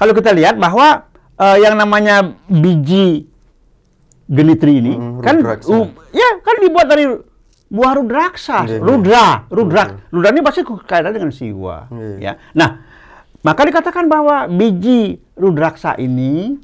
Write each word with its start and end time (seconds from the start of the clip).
kalau 0.00 0.16
kita 0.16 0.32
lihat 0.32 0.56
bahwa 0.56 1.04
uh, 1.36 1.56
yang 1.60 1.76
namanya 1.76 2.32
biji 2.48 3.28
genitri 4.24 4.80
ini 4.80 4.96
Hmm, 4.96 5.20
kan 5.20 5.44
uh, 5.44 5.86
ya 6.16 6.40
kan 6.40 6.56
dibuat 6.64 6.88
dari 6.88 7.04
buah 7.70 7.92
rudraksa, 8.00 8.64
Iya, 8.66 8.80
iya. 8.80 8.82
rudra, 8.82 9.26
rudrak. 9.46 9.88
Rudra 10.10 10.28
ini 10.34 10.42
pasti 10.42 10.64
kaitannya 10.64 11.20
dengan 11.20 11.30
siwa, 11.30 11.86
Iya. 11.92 12.16
ya. 12.18 12.32
Nah, 12.56 12.82
maka 13.44 13.62
dikatakan 13.62 14.10
bahwa 14.10 14.48
biji 14.50 15.20
rudraksa 15.38 15.94
ini 15.94 16.58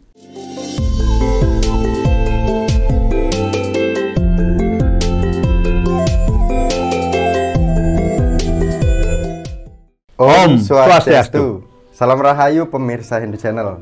Om 10.17 10.57
Swastiastu. 10.59 11.66
Salam 11.97 12.21
Rahayu 12.21 12.69
pemirsa 12.69 13.17
Hindu 13.17 13.41
Channel. 13.41 13.81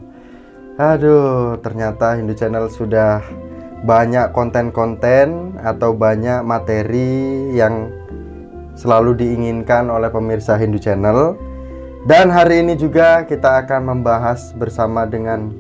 Aduh, 0.79 1.59
ternyata 1.59 2.15
Hindu 2.15 2.39
Channel 2.39 2.71
sudah 2.71 3.19
banyak 3.83 4.31
konten-konten 4.31 5.59
atau 5.59 5.91
banyak 5.99 6.47
materi 6.47 7.51
yang 7.59 7.91
selalu 8.79 9.19
diinginkan 9.19 9.91
oleh 9.91 10.15
pemirsa 10.15 10.55
Hindu 10.55 10.79
Channel. 10.79 11.35
Dan 12.07 12.31
hari 12.31 12.63
ini 12.63 12.79
juga 12.79 13.27
kita 13.27 13.67
akan 13.67 13.83
membahas 13.83 14.55
bersama 14.55 15.11
dengan 15.11 15.51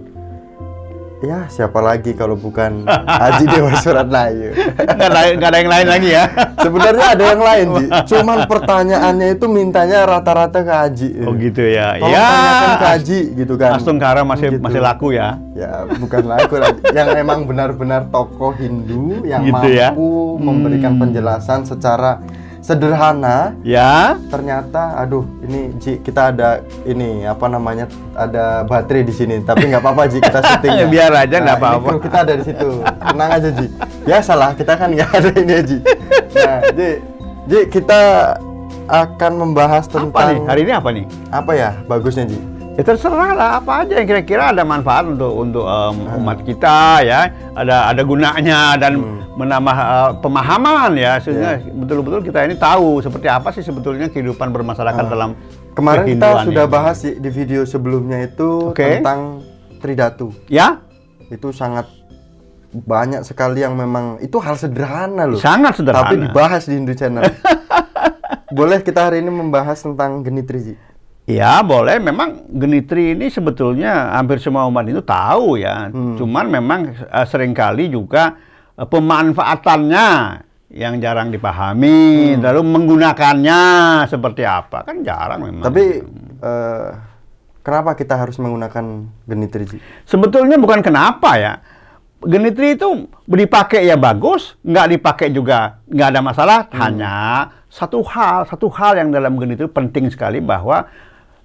ya 1.25 1.49
siapa 1.49 1.81
lagi 1.81 2.13
kalau 2.13 2.35
bukan 2.35 2.85
Haji 2.87 3.45
Dewa 3.47 3.73
Suratnayu. 3.83 4.53
nggak 4.77 5.09
ada, 5.09 5.21
nggak 5.33 5.49
ada 5.49 5.59
yang 5.59 5.71
lain 5.71 5.87
lagi 5.89 6.09
ya. 6.11 6.25
Sebenarnya 6.57 7.07
ada 7.11 7.25
yang 7.27 7.43
lain, 7.43 7.67
Ji. 7.75 7.87
Cuman 8.11 8.39
pertanyaannya 8.45 9.29
itu 9.33 9.47
mintanya 9.47 10.05
rata-rata 10.05 10.61
ke 10.61 10.73
Haji. 10.73 11.09
Oh 11.25 11.33
gitu 11.33 11.63
ya. 11.63 11.97
Tolong 11.97 12.13
ya. 12.13 12.27
tanyakan 12.27 12.73
ke 12.75 12.87
Haji 12.87 13.19
gitu 13.35 13.55
kan. 13.55 13.71
Astung 13.75 13.97
Kara 13.97 14.21
masih 14.23 14.47
Gitu. 14.47 14.61
masih 14.61 14.81
laku 14.81 15.09
ya. 15.11 15.41
Ya, 15.53 15.71
bukan 15.89 16.23
laku 16.25 16.55
lah. 16.57 16.71
yang 16.91 17.09
emang 17.15 17.43
benar-benar 17.45 18.07
tokoh 18.07 18.53
Hindu 18.53 19.25
yang 19.25 19.43
Gitu 19.43 19.55
mampu 19.55 19.73
ya. 19.73 19.89
memberikan 20.37 20.95
penjelasan 20.95 21.65
secara 21.65 22.21
sederhana. 22.65 23.53
Ya. 23.61 24.17
Ternyata, 24.27 24.97
aduh, 24.97 25.29
ini 25.39 25.77
Ji 25.77 26.01
kita 26.01 26.33
ada 26.33 26.49
ini 26.83 27.23
apa 27.23 27.45
namanya 27.47 27.85
ada 28.15 28.65
baterai 28.65 29.05
di 29.05 29.13
sini, 29.13 29.37
tapi 29.39 29.69
nggak 29.69 29.79
apa-apa 29.79 30.09
Ji 30.09 30.19
kita 30.19 30.41
syuting. 30.49 30.73
ya. 30.75 30.87
Biar 30.89 31.13
aja, 31.15 31.37
nggak 31.37 31.45
Nah, 31.53 31.61
apa-apa. 31.77 31.91
kita 32.01 32.19
ada 32.19 32.33
di 32.35 32.43
situ. 32.43 32.69
Tenang 32.81 33.31
aja 33.31 33.49
Ji. 33.53 33.67
Biasalah 34.03 34.51
kita 34.55 34.73
kan 34.75 34.89
nggak 34.91 35.11
ada 35.13 35.31
ini 35.35 35.53
ya, 35.53 35.63
Ji. 35.63 35.79
Nah, 36.35 36.59
Ji, 36.73 36.89
Ji 37.45 37.59
kita 37.69 38.01
akan 38.85 39.33
membahas 39.39 39.85
Apa 39.87 39.97
nih? 39.97 40.05
tentang 40.09 40.45
Hari 40.47 40.61
ini 40.63 40.73
apa 40.73 40.89
nih? 40.91 41.05
apa 41.31 41.53
ya 41.53 41.71
bagusnya 41.85 42.25
Ji? 42.25 42.37
Ya 42.75 42.83
terserah 42.83 43.39
lah 43.39 43.51
apa 43.63 43.87
aja 43.87 44.03
yang 44.03 44.09
kira-kira 44.11 44.51
ada 44.51 44.67
manfaat 44.67 45.07
untuk 45.07 45.31
untuk 45.31 45.63
em, 45.63 45.95
umat 46.19 46.43
kita 46.43 47.07
ya, 47.07 47.31
ada 47.55 47.95
ada 47.95 48.03
gunanya 48.03 48.75
dan 48.75 48.99
menambah 49.39 49.77
eh, 49.79 50.11
pemahaman 50.19 50.91
ya 50.99 51.23
sehingga 51.23 51.63
betul-betul 51.71 52.27
kita 52.27 52.51
ini 52.51 52.59
tahu 52.59 52.99
seperti 52.99 53.31
apa 53.31 53.55
sih 53.55 53.63
sebetulnya 53.63 54.11
kehidupan 54.11 54.51
bermasyarakat 54.51 55.05
dalam 55.07 55.39
Kemarin 55.75 56.19
kita 56.19 56.47
sudah 56.47 56.67
ini. 56.67 56.75
bahas 56.75 56.99
di, 57.03 57.31
video 57.31 57.63
sebelumnya 57.63 58.27
itu 58.27 58.75
Oke. 58.75 58.99
tentang 59.03 59.43
Tridatu. 59.79 60.35
ya 60.47 60.83
Itu 61.31 61.55
sangat 61.55 61.87
banyak 62.75 63.23
sekali 63.23 63.63
yang 63.63 63.79
memang 63.79 64.19
itu 64.19 64.35
hal 64.43 64.59
sederhana 64.59 65.31
loh. 65.31 65.39
sangat 65.39 65.79
sederhana. 65.79 66.11
Tapi 66.11 66.27
dibahas 66.27 66.67
di 66.67 66.75
Hindu 66.75 66.95
Channel. 66.99 67.23
Boleh 68.59 68.83
kita 68.83 69.11
hari 69.11 69.23
ini 69.23 69.31
membahas 69.31 69.79
tentang 69.83 70.23
genitri 70.27 70.59
Ji? 70.63 70.75
Ya 71.25 71.65
boleh, 71.65 71.97
memang 72.05 72.53
genitri 72.53 73.17
ini 73.17 73.33
sebetulnya 73.33 74.13
hampir 74.13 74.37
semua 74.45 74.69
umat 74.69 74.85
itu 74.85 75.01
tahu 75.01 75.57
ya. 75.57 75.89
Hmm. 75.89 76.21
Cuman 76.21 76.53
memang 76.53 76.93
eh, 76.93 77.25
sering 77.25 77.57
kali 77.57 77.89
juga 77.89 78.37
eh, 78.77 78.85
pemanfaatannya 78.85 80.07
yang 80.75 81.01
jarang 81.01 81.33
dipahami, 81.33 82.37
Hmm. 82.37 82.45
lalu 82.45 82.61
menggunakannya 82.67 83.61
seperti 84.05 84.45
apa 84.45 84.85
kan 84.85 85.01
jarang 85.01 85.41
memang. 85.49 85.65
Tapi 85.65 85.85
eh, 86.45 86.89
kenapa 87.65 87.97
kita 87.97 88.21
harus 88.21 88.37
menggunakan 88.37 88.85
genitri 89.25 89.81
sebetulnya 90.05 90.61
bukan 90.61 90.85
kenapa 90.85 91.41
ya. 91.41 91.55
Genitri 92.25 92.77
itu 92.77 93.05
dipakai 93.29 93.85
ya 93.85 94.01
bagus, 94.01 94.57
nggak 94.65 94.97
dipakai 94.97 95.29
juga 95.33 95.81
nggak 95.89 96.09
ada 96.09 96.21
masalah. 96.21 96.59
Hanya 96.73 97.17
satu 97.69 98.01
hal, 98.05 98.49
satu 98.49 98.69
hal 98.73 98.97
yang 98.97 99.09
dalam 99.13 99.37
genitri 99.37 99.69
penting 99.69 100.09
sekali 100.09 100.41
bahwa 100.41 100.89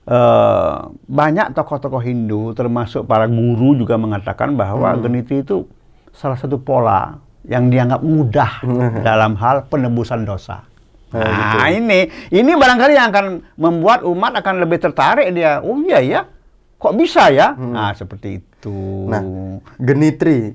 eh, 0.09 0.75
banyak 1.05 1.53
tokoh-tokoh 1.53 2.01
Hindu, 2.01 2.57
termasuk 2.57 3.05
para 3.05 3.29
guru 3.29 3.77
juga 3.77 3.95
mengatakan 4.01 4.57
bahwa 4.57 4.97
genitri 4.97 5.45
itu 5.45 5.69
salah 6.09 6.35
satu 6.35 6.57
pola 6.57 7.21
yang 7.45 7.69
dianggap 7.69 8.01
mudah 8.01 8.51
dalam 9.07 9.37
hal 9.37 9.69
penebusan 9.69 10.25
dosa. 10.25 10.65
Nah, 11.09 11.57
Nah, 11.57 11.69
ini 11.73 12.05
ini 12.29 12.51
barangkali 12.53 12.93
yang 12.93 13.09
akan 13.09 13.25
membuat 13.57 14.05
umat 14.05 14.29
akan 14.45 14.61
lebih 14.61 14.77
tertarik 14.77 15.33
dia. 15.33 15.57
Oh 15.65 15.81
iya 15.81 15.99
ya, 16.05 16.21
kok 16.77 16.93
bisa 16.93 17.33
ya? 17.33 17.57
Nah, 17.57 17.97
seperti 17.97 18.41
itu. 18.41 19.09
Nah, 19.09 19.21
genitri. 19.81 20.53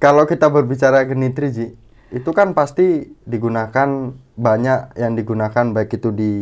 Kalau 0.00 0.24
kita 0.24 0.48
berbicara 0.48 1.04
genitri 1.04 1.52
Ji, 1.52 1.66
itu 2.10 2.30
kan 2.32 2.56
pasti 2.56 3.06
digunakan 3.28 4.16
banyak 4.34 4.96
yang 4.98 5.12
digunakan 5.14 5.70
baik 5.70 6.00
itu 6.00 6.08
di 6.10 6.32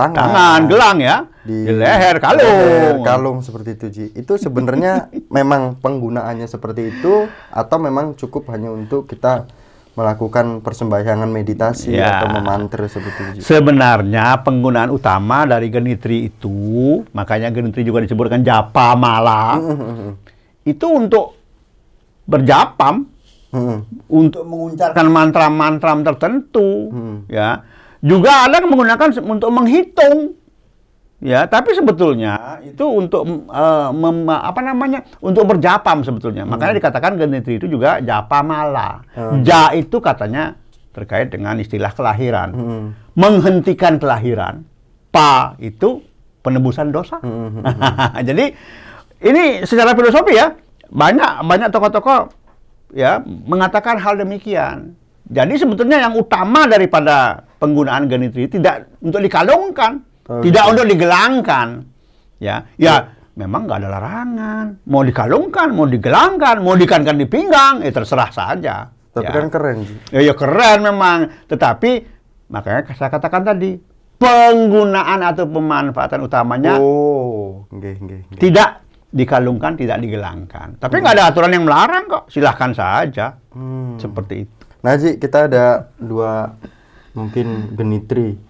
tangan, 0.00 0.16
tangan, 0.16 0.60
gelang 0.64 0.98
ya, 0.98 1.16
di, 1.40 1.56
leher, 1.68 2.16
kalung. 2.16 2.40
leher, 2.40 2.94
kalung 3.04 3.38
seperti 3.40 3.70
itu 3.76 3.86
Ji. 3.88 4.04
Itu 4.14 4.36
sebenarnya 4.36 5.12
memang 5.36 5.76
penggunaannya 5.76 6.46
seperti 6.46 6.88
itu 6.90 7.28
atau 7.50 7.76
memang 7.76 8.16
cukup 8.16 8.48
hanya 8.48 8.72
untuk 8.72 9.04
kita 9.04 9.44
melakukan 9.90 10.62
persembahyangan 10.62 11.28
meditasi 11.28 11.92
Ya. 11.92 12.22
atau 12.22 12.30
memantra 12.32 12.86
seperti 12.86 13.36
itu. 13.36 13.44
Sebenarnya 13.44 14.40
penggunaan 14.40 14.88
utama 14.88 15.44
dari 15.44 15.68
genitri 15.68 16.30
itu, 16.30 17.02
makanya 17.10 17.50
genitri 17.50 17.82
juga 17.82 18.00
disebutkan 18.00 18.40
japa 18.40 18.94
mala, 18.94 19.58
itu 20.62 20.86
untuk 20.86 21.34
berjapam, 22.24 23.10
Hmm. 23.50 23.82
untuk 24.06 24.46
mengucapkan 24.46 25.10
mantra-mantra 25.10 25.98
tertentu, 26.06 26.86
Hmm. 26.86 27.16
ya. 27.26 27.66
Juga 28.00 28.48
ada 28.48 28.58
yang 28.58 28.68
menggunakan 28.68 29.12
untuk 29.20 29.50
menghitung, 29.50 30.32
ya. 31.20 31.44
Tapi 31.44 31.72
sebetulnya 31.72 32.58
itu 32.62 32.80
untuk 32.82 33.22
eh, 33.46 33.88
mem- 33.92 34.24
apa 34.26 34.60
namanya, 34.60 35.04
untuk 35.20 35.44
berjapam 35.44 36.00
sebetulnya. 36.00 36.44
Makanya 36.44 36.80
dikatakan 36.80 37.14
genitri 37.14 37.56
itu 37.56 37.68
juga 37.68 38.00
japa 38.00 38.40
mala. 38.40 39.04
Hmm. 39.12 39.44
Ja 39.44 39.70
itu 39.70 40.00
katanya 40.00 40.56
terkait 40.90 41.28
dengan 41.28 41.54
istilah 41.54 41.92
kelahiran, 41.92 42.48
Hmm. 42.50 42.84
menghentikan 43.14 44.00
kelahiran. 44.00 44.64
Pa 45.12 45.54
itu 45.58 46.00
penebusan 46.40 46.90
dosa. 46.90 47.20
Hmm. 47.20 47.60
Jadi 48.28 48.48
ini 49.20 49.60
secara 49.62 49.92
filosofi 49.92 50.34
ya 50.34 50.56
banyak 50.88 51.44
banyak 51.44 51.68
tokoh-tokoh 51.68 52.32
ya 52.90 53.20
mengatakan 53.22 54.00
hal 54.00 54.16
demikian. 54.16 54.96
Jadi 55.30 55.54
sebetulnya 55.54 56.02
yang 56.02 56.18
utama 56.18 56.66
daripada 56.66 57.38
penggunaan 57.56 58.10
genitri 58.10 58.50
tidak 58.50 58.90
untuk 58.98 59.22
dikalungkan, 59.22 60.02
Oh, 60.26 60.38
tidak 60.42 60.62
untuk 60.68 60.86
digelangkan. 60.86 61.82
Ya, 62.38 62.66
ya 62.74 63.14
memang 63.34 63.66
nggak 63.66 63.78
ada 63.78 63.88
larangan. 63.90 64.66
Mau 64.86 65.02
dikalungkan, 65.02 65.70
mau 65.70 65.86
digelangkan, 65.86 66.62
mau 66.62 66.74
dikankan 66.74 67.14
di 67.14 67.26
pinggang, 67.26 67.82
eh 67.82 67.90
terserah 67.90 68.30
saja. 68.30 68.86
Tapi 69.10 69.26
Ya. 69.26 69.34
kan 69.34 69.46
keren. 69.50 69.78
Ya, 70.10 70.20
ya 70.22 70.34
keren 70.34 70.82
memang. 70.82 71.18
Tetapi 71.46 71.90
makanya 72.46 72.94
saya 72.94 73.10
katakan 73.10 73.42
tadi 73.44 73.74
penggunaan 74.16 75.20
atau 75.24 75.44
pemanfaatan 75.46 76.20
utamanya 76.22 76.78
Oh, 76.78 77.66
nggih 77.68 77.94
nggih. 77.98 78.20
nggih. 78.28 78.40
tidak 78.40 78.86
dikalungkan, 79.10 79.74
tidak 79.74 79.98
digelangkan. 79.98 80.78
Tapi 80.78 80.94
nggak 80.96 81.14
ada 81.18 81.24
aturan 81.26 81.50
yang 81.50 81.66
melarang 81.66 82.06
kok. 82.06 82.30
Silahkan 82.30 82.70
saja. 82.70 83.34
Hmm. 83.50 83.98
Seperti 83.98 84.46
itu. 84.46 84.59
Nah, 84.80 84.96
Ji, 84.96 85.20
kita 85.20 85.46
ada 85.46 85.92
dua 86.00 86.56
mungkin 87.12 87.76
genitri. 87.76 88.40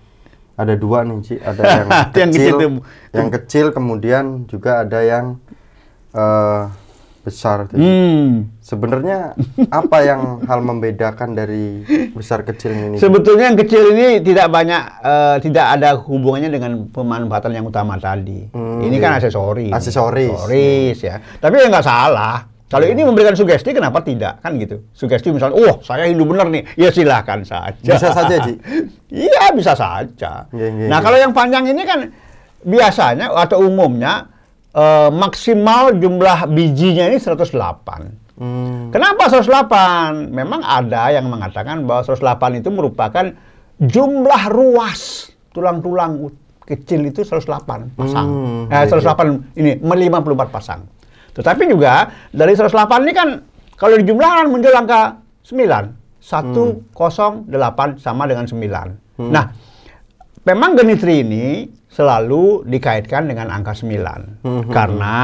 Ada 0.54 0.76
dua 0.76 1.02
nih, 1.08 1.18
Ci. 1.24 1.34
Ada 1.40 1.62
yang 1.62 1.88
Yang 2.20 2.30
kecil, 2.30 2.54
kecil 2.54 2.70
yang 3.10 3.28
kecil, 3.32 3.66
kemudian 3.72 4.24
juga 4.46 4.84
ada 4.86 5.00
yang 5.02 5.40
eh, 6.14 6.62
besar. 7.20 7.68
Hmm. 7.76 8.48
Sebenarnya 8.64 9.36
apa 9.68 9.98
yang 10.02 10.44
hal 10.46 10.60
membedakan 10.64 11.36
dari 11.36 11.84
besar 12.16 12.42
kecil 12.46 12.72
ini? 12.72 12.96
Sebetulnya 12.96 13.52
yang 13.52 13.58
kecil 13.58 13.92
ini 13.92 14.24
tidak 14.24 14.48
banyak, 14.48 14.82
eh, 15.04 15.36
tidak 15.44 15.66
ada 15.78 15.98
hubungannya 16.00 16.50
dengan 16.50 16.72
pemanfaatan 16.88 17.52
yang 17.52 17.66
utama 17.68 18.00
tadi. 18.00 18.48
Hmm, 18.54 18.80
ini 18.80 18.96
iya. 18.96 19.04
kan 19.04 19.10
aksesoris. 19.20 19.72
Aksesoris. 19.72 20.32
Aksesoris, 20.32 20.98
ya. 21.04 21.16
Tapi 21.38 21.54
ya 21.60 21.66
nggak 21.68 21.86
salah. 21.86 22.49
Kalau 22.70 22.86
ini 22.86 23.02
memberikan 23.02 23.34
sugesti, 23.34 23.74
kenapa 23.74 23.98
tidak? 23.98 24.38
Kan 24.46 24.54
gitu. 24.62 24.86
Sugesti 24.94 25.34
misalnya, 25.34 25.58
oh 25.58 25.82
saya 25.82 26.06
Hindu 26.06 26.22
benar 26.22 26.46
nih. 26.46 26.62
Ya 26.78 26.94
silahkan 26.94 27.42
saja. 27.42 27.74
Bisa 27.82 28.14
saja, 28.14 28.36
Ji. 28.46 28.54
Iya, 29.26 29.50
bisa 29.58 29.74
saja. 29.74 30.46
Iya, 30.54 30.68
iya, 30.70 30.86
nah, 30.86 31.02
iya. 31.02 31.04
kalau 31.04 31.18
yang 31.18 31.34
panjang 31.34 31.66
ini 31.66 31.82
kan 31.82 32.14
biasanya 32.62 33.34
atau 33.34 33.66
umumnya 33.66 34.30
eh, 34.70 35.10
maksimal 35.10 35.98
jumlah 35.98 36.46
bijinya 36.46 37.10
ini 37.10 37.18
108. 37.18 38.38
Hmm. 38.38 38.94
Kenapa 38.94 39.26
108? 39.26 40.30
Memang 40.30 40.62
ada 40.62 41.10
yang 41.10 41.26
mengatakan 41.26 41.82
bahwa 41.90 42.06
108 42.06 42.62
itu 42.62 42.70
merupakan 42.70 43.34
jumlah 43.82 44.42
ruas 44.46 45.34
tulang-tulang 45.50 46.30
kecil 46.62 47.02
itu 47.10 47.26
108 47.26 47.98
pasang. 47.98 48.26
Hmm, 48.30 48.62
eh, 48.70 48.86
iya, 48.86 48.94
108 48.94 49.58
ini 49.58 49.70
54 49.82 50.54
pasang. 50.54 50.86
Tetapi 51.34 51.62
juga 51.70 52.10
dari 52.34 52.52
108 52.54 53.06
ini 53.06 53.12
kan 53.14 53.28
kalau 53.78 53.96
dijumlahkan 53.96 54.46
muncul 54.50 54.74
angka 54.74 55.22
9. 55.46 55.96
108 56.20 57.48
sama 57.96 58.28
dengan 58.28 58.44
9. 58.44 59.24
Nah, 59.32 59.44
memang 60.44 60.76
genitri 60.76 61.24
ini 61.24 61.68
selalu 61.88 62.68
dikaitkan 62.68 63.26
dengan 63.26 63.48
angka 63.48 63.72
9. 63.72 64.44
Hmm. 64.44 64.68
Karena 64.68 65.18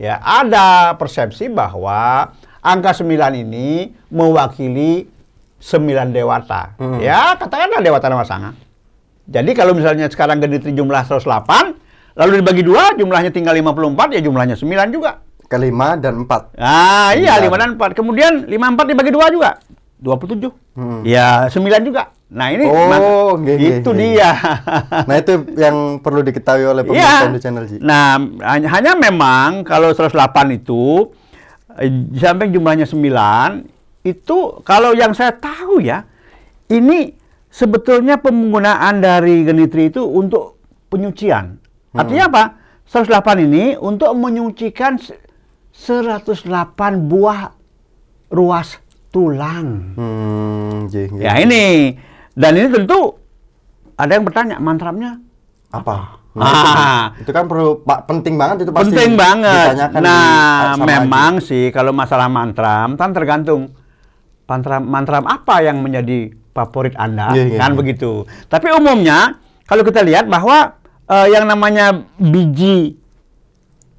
ya 0.00 0.18
ada 0.18 0.96
persepsi 0.96 1.52
bahwa 1.52 2.32
angka 2.64 2.96
9 2.96 3.36
ini 3.36 3.92
mewakili 4.10 5.06
9 5.60 6.10
dewata. 6.10 6.74
Hmm. 6.80 6.98
Ya, 6.98 7.36
katakanlah 7.36 7.84
dewata 7.84 8.08
nama 8.08 8.24
sanga. 8.26 8.56
Jadi 9.22 9.54
kalau 9.54 9.72
misalnya 9.76 10.10
sekarang 10.10 10.42
genitri 10.42 10.74
jumlah 10.74 11.06
108, 11.06 11.78
lalu 12.14 12.40
dibagi 12.40 12.62
dua 12.62 12.92
jumlahnya 12.94 13.30
tinggal 13.30 13.54
54, 13.54 14.16
ya 14.16 14.20
jumlahnya 14.20 14.54
9 14.54 14.68
juga. 14.90 15.22
Kelima 15.46 16.00
dan 16.00 16.24
empat. 16.24 16.56
Ah, 16.56 17.12
iya 17.12 17.36
Sembilan. 17.36 17.76
5 17.76 17.76
dan 17.76 17.92
4. 17.92 17.98
Kemudian 17.98 18.32
54 18.48 18.88
dibagi 18.88 19.10
dua 19.12 19.26
juga. 19.28 19.50
27. 20.02 20.50
Hmm. 20.74 21.00
Ya, 21.06 21.46
9 21.46 21.84
juga. 21.86 22.10
Nah, 22.32 22.48
ini 22.48 22.64
Oh, 22.64 23.36
nggih, 23.36 23.84
itu 23.84 23.90
nggih. 23.92 24.16
dia. 24.16 24.32
Nah 25.08 25.14
itu 25.20 25.32
yang 25.54 26.00
perlu 26.00 26.24
diketahui 26.24 26.64
oleh 26.64 26.82
pemirsa 26.82 27.04
Iya. 27.22 27.28
Indo 27.28 27.38
Channel 27.38 27.64
Ji. 27.68 27.76
Nah, 27.78 28.16
hanya, 28.42 28.96
memang 28.96 29.62
kalau 29.62 29.92
108 29.92 30.56
itu 30.56 31.12
eh, 31.76 31.92
sampai 32.16 32.48
jumlahnya 32.48 32.88
9 32.88 33.68
itu 34.02 34.38
kalau 34.64 34.96
yang 34.96 35.14
saya 35.14 35.30
tahu 35.30 35.78
ya, 35.78 36.02
ini 36.66 37.14
sebetulnya 37.46 38.18
penggunaan 38.18 38.98
dari 38.98 39.44
genitri 39.46 39.92
itu 39.92 40.02
untuk 40.02 40.58
penyucian. 40.90 41.61
Artinya 41.92 42.24
apa? 42.26 42.44
108 42.84 43.08
ini 43.42 43.64
untuk 43.74 44.12
menyucikan 44.12 44.96
se- 44.96 45.16
108 45.72 46.36
buah 47.02 47.52
ruas 48.28 48.76
tulang. 49.08 49.94
Hmm, 49.94 50.86
nggih, 50.86 51.06
nggih. 51.10 51.22
Ya 51.22 51.36
ini. 51.38 51.96
Dan 52.32 52.52
ini 52.54 52.68
tentu 52.68 53.16
ada 53.94 54.08
yang 54.10 54.24
bertanya, 54.24 54.56
mantramnya 54.56 55.20
apa? 55.68 56.20
Ah. 56.32 57.12
itu, 57.12 57.28
itu 57.28 57.30
kan 57.30 57.44
perlu 57.44 57.84
Pak 57.84 58.08
penting 58.08 58.40
banget 58.40 58.64
itu 58.64 58.72
pasti. 58.72 58.88
penting 58.88 59.10
banget. 59.14 59.76
di- 59.76 60.00
Nah, 60.00 60.80
memang 60.80 61.44
sih 61.44 61.68
kalau 61.68 61.92
masalah 61.92 62.24
mantram 62.26 62.96
kan 62.96 63.12
tergantung 63.12 63.76
mantram 64.42 64.80
mantram 64.82 65.24
apa 65.24 65.60
yang 65.60 65.80
menjadi 65.80 66.32
favorit 66.50 66.96
Anda, 66.96 67.32
Iya, 67.32 67.44
iya, 67.46 67.58
kan 67.58 67.72
iya. 67.72 67.76
begitu. 67.76 68.24
Tapi 68.44 68.68
umumnya 68.70 69.36
kalau 69.64 69.84
kita 69.84 70.00
lihat 70.00 70.24
bahwa 70.24 70.80
eh, 71.12 71.26
yang 71.28 71.44
namanya 71.44 71.92
biji 72.16 72.96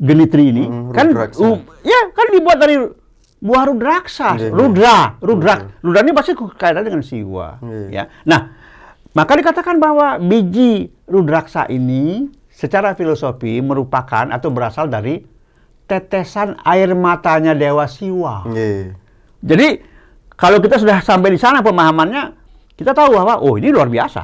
genitri 0.01 0.49
ini 0.49 0.65
Hmm, 0.65 0.89
kan 0.91 1.13
uh, 1.13 1.57
ya 1.85 1.99
kan 2.11 2.27
dibuat 2.33 2.57
dari 2.57 2.75
buah 3.43 3.63
rudraksa, 3.67 4.39
Iya, 4.39 4.49
iya. 4.49 4.55
rudra, 4.55 4.97
rudrak. 5.19 5.59
Rudra 5.83 5.99
ini 5.99 6.15
pasti 6.15 6.31
kaitannya 6.33 6.87
dengan 6.87 7.03
siwa, 7.03 7.59
Iya. 7.59 7.87
ya. 7.91 8.03
Nah, 8.23 8.55
maka 9.11 9.35
dikatakan 9.35 9.83
bahwa 9.83 10.15
biji 10.15 10.87
rudraksa 11.11 11.67
ini 11.67 12.31
secara 12.47 12.95
filosofi 12.95 13.59
merupakan 13.59 14.31
atau 14.31 14.47
berasal 14.47 14.87
dari 14.87 15.27
tetesan 15.83 16.55
air 16.63 16.95
matanya 16.95 17.51
Dewa 17.51 17.83
Siwa. 17.83 18.47
Jadi 19.43 19.67
kalau 20.39 20.63
kita 20.63 20.79
sudah 20.79 21.03
sampai 21.03 21.35
di 21.35 21.39
sana 21.39 21.59
pemahamannya, 21.59 22.31
kita 22.79 22.95
tahu 22.95 23.19
bahwa 23.19 23.43
oh 23.43 23.59
ini 23.59 23.75
luar 23.75 23.91
biasa. 23.91 24.23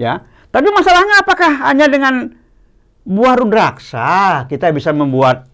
Ya. 0.00 0.24
Tapi 0.54 0.68
masalahnya 0.70 1.18
apakah 1.18 1.50
hanya 1.66 1.90
dengan 1.90 2.30
buah 3.02 3.34
rudraksa 3.34 4.10
kita 4.46 4.70
bisa 4.70 4.94
membuat 4.94 5.50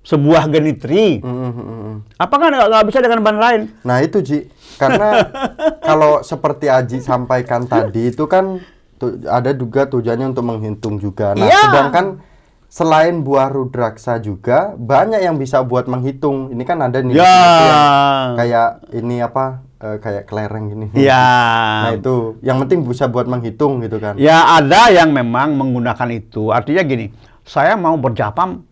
sebuah 0.00 0.48
genitri? 0.48 1.20
Hmm, 1.20 1.52
hmm, 1.52 1.52
hmm. 1.52 1.94
Apakah 2.16 2.48
nggak 2.48 2.86
bisa 2.88 2.98
dengan 2.98 3.20
bahan 3.20 3.38
lain? 3.38 3.60
Nah 3.84 4.00
itu 4.00 4.24
Ji, 4.24 4.48
karena 4.80 5.28
kalau 5.88 6.24
seperti 6.24 6.66
Aji 6.66 6.98
sampaikan 6.98 7.68
tadi 7.68 8.08
itu 8.08 8.24
kan 8.24 8.56
tu- 8.96 9.20
ada 9.28 9.52
juga 9.52 9.84
tujuannya 9.84 10.32
untuk 10.32 10.48
menghitung 10.48 10.96
juga. 10.96 11.36
Nah 11.36 11.44
Iya. 11.44 11.60
sedangkan 11.68 12.06
selain 12.68 13.20
buah 13.20 13.48
rudraksa 13.48 14.16
juga 14.16 14.72
banyak 14.72 15.20
yang 15.20 15.36
bisa 15.36 15.60
buat 15.60 15.84
menghitung. 15.84 16.48
Ini 16.48 16.62
kan 16.64 16.80
ada 16.80 16.98
nih 16.98 17.14
Ya. 17.14 17.28
yang 17.28 17.84
kayak 18.34 18.68
ini 18.96 19.20
apa 19.20 19.60
eh, 19.78 19.96
kayak 19.98 20.26
kelereng 20.26 20.64
gini. 20.68 20.86
Ya. 20.94 21.24
Nah 21.86 21.92
itu 21.94 22.38
yang 22.42 22.58
penting 22.62 22.82
bisa 22.82 23.06
buat 23.06 23.26
menghitung 23.26 23.82
gitu 23.82 23.98
kan. 23.98 24.18
Ya 24.18 24.58
ada 24.58 24.90
yang 24.90 25.10
memang 25.10 25.54
menggunakan 25.54 26.08
itu. 26.10 26.50
Artinya 26.50 26.82
gini, 26.82 27.10
saya 27.42 27.78
mau 27.78 27.94
berjapam 27.96 28.62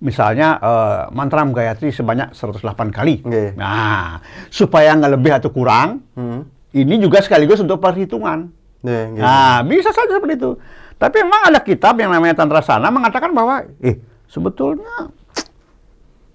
misalnya 0.00 0.60
eh, 0.60 1.00
mantram 1.12 1.52
Gayatri 1.52 1.88
sebanyak 1.88 2.32
108 2.32 2.92
kali. 2.92 3.24
Nggih. 3.24 3.56
Nah, 3.56 4.20
supaya 4.48 4.92
nggak 4.96 5.12
lebih 5.16 5.32
atau 5.36 5.50
kurang, 5.52 6.04
Hmm. 6.16 6.44
ini 6.72 7.00
juga 7.00 7.20
sekaligus 7.20 7.60
untuk 7.60 7.80
perhitungan. 7.80 8.48
Nggih. 8.84 9.16
Nah, 9.20 9.64
bisa 9.64 9.92
saja 9.92 10.20
seperti 10.20 10.36
itu. 10.36 10.52
Tapi 10.94 11.24
memang 11.24 11.50
ada 11.50 11.60
kitab 11.60 11.98
yang 11.98 12.12
namanya 12.12 12.38
Tantra 12.38 12.62
Sana 12.62 12.86
mengatakan 12.92 13.34
bahwa, 13.34 13.64
eh, 13.82 13.98
sebetulnya 14.30 15.10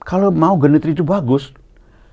kalau 0.02 0.34
mau 0.34 0.58
genitri 0.58 0.92
itu 0.92 1.06
bagus, 1.06 1.54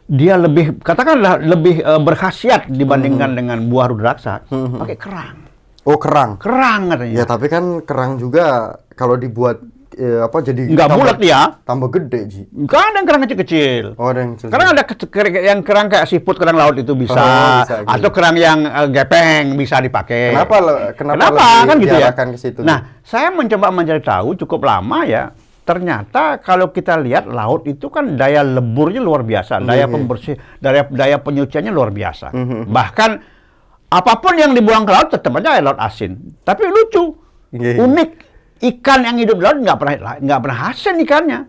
dia 0.07 0.35
lebih 0.37 0.79
katakanlah 0.79 1.37
lebih 1.37 1.79
eh, 1.79 2.01
berkhasiat 2.01 2.67
dibandingkan 2.69 3.35
dengan 3.35 3.59
buah 3.67 3.91
rudraksa, 3.91 4.47
Hmm. 4.47 4.79
pakai 4.79 4.97
kerang. 4.97 5.37
Oh 5.83 5.97
kerang. 5.97 6.39
Kerang 6.39 6.91
katanya. 6.91 7.15
Ya 7.15 7.25
tapi 7.25 7.47
kan 7.47 7.83
kerang 7.83 8.17
juga 8.17 8.47
kalau 8.91 9.15
dibuat 9.15 9.63
eh, 9.93 10.19
apa 10.21 10.43
jadi 10.43 10.67
Nggak 10.69 10.83
tambah- 10.85 10.99
bulat 11.01 11.19
ya. 11.21 11.41
Tambah 11.63 11.89
gede 11.89 12.21
Ji. 12.27 12.43
Kan 12.67 12.83
ada 12.85 12.97
yang 12.97 13.07
kerang 13.07 13.23
kecil-kecil. 13.23 13.85
Oh 13.97 14.07
ada 14.07 14.19
yang 14.21 14.33
kecil. 14.35 14.49
Karena 14.51 14.65
ada 14.69 14.83
yang 15.41 15.61
kerang 15.63 15.87
kayak 15.89 16.05
siput 16.05 16.37
kerang 16.37 16.55
laut 16.55 16.77
itu 16.77 16.93
bisa, 16.93 17.17
Oh, 17.17 17.55
bisa, 17.63 17.75
gitu. 17.81 17.91
atau 17.97 18.11
kerang 18.13 18.37
yang 18.37 18.59
eh, 18.63 18.89
gepeng 18.93 19.55
bisa 19.55 19.79
dipakai. 19.79 20.35
Kenapa 20.35 20.57
kenapa 20.93 21.23
Kenapa 21.33 21.47
kan 21.65 21.77
gitu 21.81 21.97
ya? 21.97 22.11
ke 22.13 22.37
situ, 22.37 22.61
Nah, 22.61 22.79
saya 23.01 23.31
mencoba 23.31 23.71
mencari 23.71 24.03
tahu 24.03 24.37
cukup 24.37 24.61
lama 24.65 25.03
ya. 25.03 25.31
Ternyata 25.67 26.39
kalau 26.39 26.71
kita 26.71 26.95
lihat 26.95 27.27
laut 27.27 27.67
itu 27.67 27.91
kan 27.91 28.15
daya 28.15 28.47
leburnya 28.47 29.03
luar 29.03 29.27
biasa, 29.27 29.59
daya 29.59 29.91
Mhm. 29.91 29.93
pembersih, 29.93 30.35
daya 30.63 30.87
daya 30.87 31.19
penyuciannya 31.19 31.75
luar 31.75 31.91
biasa. 31.91 32.31
Mhm. 32.31 32.71
Bahkan 32.71 33.11
apa 33.91 34.13
pun 34.17 34.39
yang 34.39 34.55
dibuang 34.55 34.87
ke 34.87 34.93
laut 34.95 35.11
tetap 35.11 35.35
aja 35.35 35.59
air 35.59 35.67
laut 35.67 35.83
asin. 35.83 36.15
Tapi 36.41 36.71
lucu, 36.71 37.19
Iya. 37.51 37.83
unik 37.83 38.11
ikan 38.63 39.01
yang 39.03 39.19
hidup 39.19 39.37
di 39.37 39.43
laut 39.43 39.59
nggak 39.59 39.75
pernah 39.77 39.95
nggak 40.23 40.41
pernah 40.41 40.59
asin 40.71 40.97
ikannya. 41.03 41.41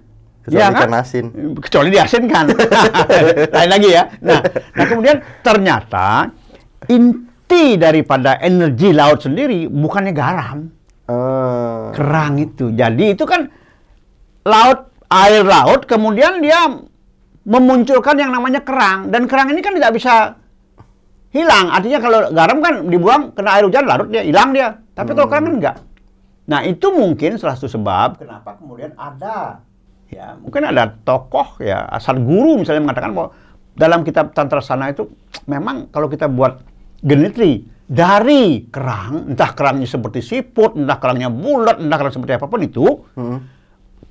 Kecuali 0.42 0.58
Iya 0.58 0.68
kan? 0.74 0.80
ikan 0.82 0.94
asin. 0.98 1.26
kecuali 1.62 1.90
diasinkan. 1.94 2.46
Lain 3.56 3.70
lagi 3.70 3.90
ya. 3.94 4.04
Nah, 4.26 4.42
nah 4.74 4.86
kemudian 4.90 5.18
ternyata 5.46 6.34
inti 6.88 7.78
daripada 7.78 8.42
energi 8.42 8.90
laut 8.92 9.22
sendiri 9.22 9.70
bukannya 9.70 10.10
garam, 10.10 10.60
Eh, 11.08 11.86
kerang 11.94 12.36
itu. 12.36 12.74
Jadi 12.74 13.16
itu 13.16 13.24
kan 13.24 13.48
laut 14.48 14.96
air 15.12 15.44
laut 15.44 15.84
kemudian 15.84 16.40
dia 16.40 16.80
memunculkan 17.48 18.16
yang 18.16 18.32
namanya 18.32 18.64
kerang 18.64 19.12
dan 19.12 19.28
kerang 19.28 19.52
ini 19.52 19.60
kan 19.60 19.76
tidak 19.76 19.92
bisa 19.96 20.36
hilang. 21.32 21.72
Artinya 21.72 22.00
kalau 22.00 22.20
garam 22.32 22.58
kan 22.64 22.74
dibuang 22.88 23.22
kena 23.36 23.60
air 23.60 23.64
hujan 23.68 23.84
larut 23.88 24.08
dia 24.12 24.24
hilang 24.24 24.56
dia. 24.56 24.80
Tapi 24.96 25.12
kalau 25.12 25.28
kerang 25.28 25.46
kan 25.48 25.56
enggak. 25.60 25.76
Nah, 26.48 26.64
itu 26.64 26.88
mungkin 26.96 27.36
salah 27.36 27.60
satu 27.60 27.68
sebab 27.68 28.24
kenapa 28.24 28.56
kemudian 28.56 28.96
ada 28.96 29.60
ya, 30.08 30.40
mungkin 30.40 30.64
ada 30.64 30.96
tokoh 31.04 31.60
ya, 31.60 31.84
asal 31.92 32.16
guru 32.24 32.64
misalnya 32.64 32.88
mengatakan 32.88 33.12
bahwa 33.12 33.30
dalam 33.76 34.08
kitab 34.08 34.32
Tantra 34.32 34.64
Sana 34.64 34.88
itu 34.88 35.12
memang 35.44 35.92
kalau 35.92 36.08
kita 36.08 36.32
buat 36.32 36.64
genitri 37.04 37.68
dari 37.88 38.68
kerang, 38.68 39.32
entah 39.32 39.52
kerangnya 39.52 39.88
seperti 39.88 40.24
siput, 40.24 40.80
entah 40.80 41.00
kerangnya 41.00 41.28
bulat, 41.28 41.80
entah 41.84 42.00
kerang 42.00 42.16
seperti 42.16 42.34
apa 42.40 42.48
pun 42.48 42.60
itu, 42.64 42.86
hmm. 43.16 43.38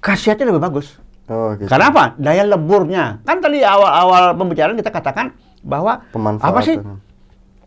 Khasiatnya 0.06 0.46
lebih 0.46 0.62
bagus. 0.62 1.02
Oh 1.26 1.58
gitu. 1.58 1.66
Karena 1.66 1.90
apa? 1.90 2.04
Daya 2.14 2.46
leburnya. 2.46 3.18
Kan 3.26 3.42
tadi 3.42 3.58
awal-awal 3.60 4.38
pembicaraan 4.38 4.78
kita 4.78 4.94
katakan 4.94 5.34
bahwa 5.66 6.06
apa 6.38 6.60
sih 6.62 6.78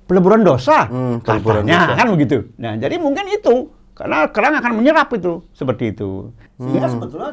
peleburan 0.08 0.41
dosa 0.41 0.88
Hmm, 0.88 1.19
peleburan 1.19 1.67
katanya 1.67 1.79
dosa. 1.86 1.98
kan 2.00 2.08
begitu. 2.10 2.38
Nah, 2.55 2.79
jadi 2.79 2.96
mungkin 2.96 3.27
itu 3.27 3.67
karena 3.91 4.31
kerang 4.31 4.55
akan 4.55 4.72
menyerap 4.74 5.12
itu 5.12 5.43
seperti 5.51 5.91
itu. 5.91 6.31
Sehingga 6.55 6.88
Hmm. 6.88 6.93
sebetulnya 6.96 7.31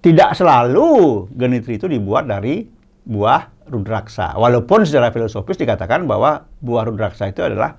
tidak 0.00 0.30
selalu 0.32 0.88
genitri 1.34 1.76
itu 1.76 1.90
dibuat 1.90 2.24
dari 2.24 2.70
buah 3.02 3.50
rudraksa. 3.66 4.32
Walaupun 4.32 4.86
secara 4.86 5.10
filosofis 5.10 5.58
dikatakan 5.58 6.06
bahwa 6.06 6.46
buah 6.56 6.86
rudraksa 6.86 7.26
itu 7.26 7.42
adalah 7.42 7.74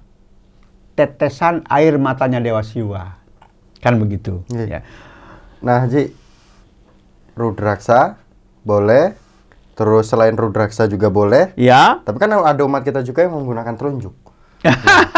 tetesan 0.93 1.63
air 1.65 1.95
matanya 1.95 2.37
Dewa 2.37 2.61
Siwa. 2.61 3.15
Kan 3.79 3.97
begitu. 3.97 4.43
Iya. 4.51 4.67
Ya. 4.67 4.79
Nah 5.61 5.87
Ji, 5.87 6.11
Rudraksa 7.33 8.17
boleh. 8.61 9.15
Terus 9.71 10.05
selain 10.07 10.35
Rudraksa 10.35 10.85
juga 10.85 11.07
boleh. 11.09 11.55
Ya. 11.57 12.03
Tapi 12.03 12.17
kan 12.21 12.29
ada 12.29 12.61
umat 12.63 12.83
kita 12.83 13.01
juga 13.01 13.25
yang 13.25 13.33
menggunakan 13.33 13.73
telunjuk. 13.75 14.13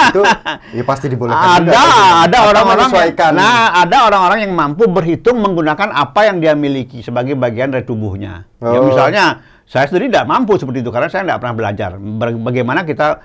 itu 0.08 0.24
ya 0.72 0.84
pasti 0.88 1.12
dibolehkan 1.12 1.60
Ada, 1.60 1.67
juga. 1.67 1.75
ada 1.75 2.24
Atau 2.24 2.41
orang-orang. 2.48 2.89
Nah, 3.36 3.75
ada 3.75 3.98
orang-orang 4.08 4.39
yang 4.48 4.53
mampu 4.55 4.88
berhitung 4.88 5.43
menggunakan 5.43 5.91
apa 5.91 6.32
yang 6.32 6.39
dia 6.39 6.55
miliki 6.55 7.03
sebagai 7.03 7.36
bagian 7.36 7.75
dari 7.75 7.84
tubuhnya. 7.84 8.48
Ya, 8.63 8.79
Oh. 8.79 8.88
misalnya, 8.88 9.43
saya 9.67 9.84
sendiri 9.91 10.08
tidak 10.08 10.32
mampu 10.32 10.55
seperti 10.55 10.79
itu 10.79 10.96
karena 10.96 11.12
saya 11.12 11.27
tidak 11.27 11.43
pernah 11.43 11.55
belajar 11.60 11.91
bagaimana 12.39 12.88
kita 12.88 13.20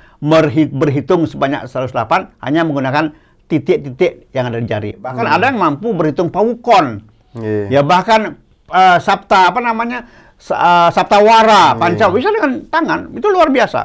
berhitung 0.74 1.26
sebanyak 1.26 1.70
108 1.70 2.34
hanya 2.42 2.66
menggunakan 2.66 3.14
titik-titik 3.46 4.26
yang 4.34 4.50
ada 4.50 4.58
di 4.58 4.66
jari. 4.66 4.90
Bahkan 4.98 5.22
Hmm. 5.24 5.36
ada 5.38 5.44
yang 5.54 5.58
mampu 5.58 5.94
berhitung 5.94 6.34
pawukon. 6.34 7.06
Iya. 7.38 7.78
Ya 7.78 7.80
bahkan 7.86 8.36
eh, 8.68 8.98
sabta 8.98 9.48
apa 9.48 9.58
namanya? 9.58 10.04
eh, 10.38 10.88
sabtawara, 10.92 11.74
panca 11.74 12.06
bisa 12.08 12.30
dengan 12.30 12.62
tangan. 12.66 13.10
Itu 13.10 13.26
luar 13.28 13.48
biasa. 13.48 13.82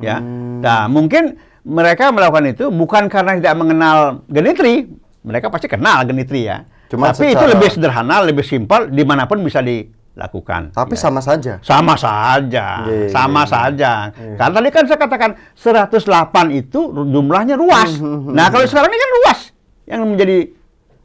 Ya. 0.00 0.16
Hmm. 0.16 0.64
Nah, 0.64 0.88
mungkin 0.88 1.36
mereka 1.60 2.08
melakukan 2.08 2.48
itu 2.48 2.72
bukan 2.72 3.04
karena 3.06 3.36
tidak 3.36 3.54
mengenal 3.54 4.24
genitri. 4.26 4.88
Mereka 5.20 5.52
pasti 5.52 5.68
kenal 5.68 6.08
genitri 6.08 6.48
ya. 6.48 6.64
Cuma 6.88 7.12
Tapi 7.12 7.30
itu 7.30 7.36
secara- 7.36 7.52
lebih 7.52 7.68
sederhana, 7.68 8.14
lebih 8.24 8.42
simpel, 8.42 8.88
di 8.88 9.04
mana 9.04 9.28
pun 9.28 9.44
bisa 9.44 9.60
dilakukan. 9.60 10.72
Tapi 10.72 10.96
Ya. 10.96 11.00
sama 11.04 11.20
saja. 11.20 11.52
Sama 11.60 11.94
saja, 11.94 12.66
Iya, 12.88 13.12
sama 13.12 13.44
iya, 13.44 13.52
saja. 13.52 13.92
Karena 14.10 14.54
tadi 14.56 14.68
kan 14.72 14.84
saya 14.88 14.98
katakan 14.98 15.30
108 15.54 16.48
itu 16.50 16.80
jumlahnya 16.90 17.54
luas. 17.54 18.00
Hmm, 18.00 18.32
nah, 18.32 18.48
kalau 18.48 18.64
sekarang 18.64 18.88
ini 18.88 18.98
kan 18.98 19.10
luas 19.20 19.38
yang 19.84 20.00
menjadi 20.08 20.38